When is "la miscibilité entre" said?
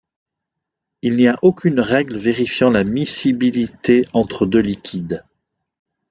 2.71-4.47